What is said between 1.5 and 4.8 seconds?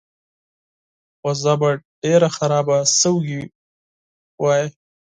به ډېره خرابه شوې وای.